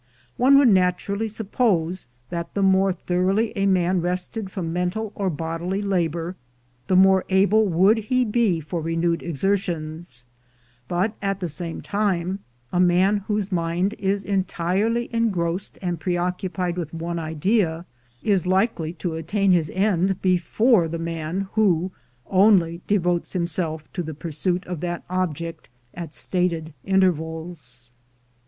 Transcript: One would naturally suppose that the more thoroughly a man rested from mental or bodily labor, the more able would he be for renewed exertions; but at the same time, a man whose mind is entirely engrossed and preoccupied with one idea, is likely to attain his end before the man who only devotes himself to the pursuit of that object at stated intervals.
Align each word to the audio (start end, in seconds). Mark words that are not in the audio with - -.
One 0.35 0.57
would 0.57 0.69
naturally 0.69 1.27
suppose 1.27 2.07
that 2.31 2.55
the 2.55 2.63
more 2.63 2.91
thoroughly 2.91 3.53
a 3.55 3.67
man 3.67 4.01
rested 4.01 4.49
from 4.49 4.73
mental 4.73 5.11
or 5.13 5.29
bodily 5.29 5.79
labor, 5.83 6.35
the 6.87 6.95
more 6.95 7.23
able 7.29 7.67
would 7.67 7.99
he 7.99 8.25
be 8.25 8.59
for 8.61 8.81
renewed 8.81 9.21
exertions; 9.21 10.25
but 10.87 11.13
at 11.21 11.39
the 11.39 11.47
same 11.47 11.81
time, 11.81 12.39
a 12.73 12.79
man 12.79 13.17
whose 13.27 13.51
mind 13.51 13.93
is 13.99 14.23
entirely 14.23 15.07
engrossed 15.13 15.77
and 15.83 15.99
preoccupied 15.99 16.77
with 16.77 16.95
one 16.95 17.19
idea, 17.19 17.85
is 18.23 18.47
likely 18.47 18.93
to 18.93 19.13
attain 19.13 19.51
his 19.51 19.69
end 19.71 20.19
before 20.23 20.87
the 20.87 20.97
man 20.97 21.41
who 21.53 21.91
only 22.25 22.81
devotes 22.87 23.33
himself 23.33 23.83
to 23.93 24.01
the 24.01 24.15
pursuit 24.15 24.65
of 24.65 24.79
that 24.79 25.03
object 25.11 25.69
at 25.93 26.11
stated 26.11 26.73
intervals. 26.85 27.91